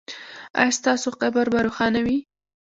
ایا 0.59 0.71
ستاسو 0.79 1.09
قبر 1.21 1.45
به 1.53 1.59
روښانه 1.67 1.99
وي؟ 2.05 2.17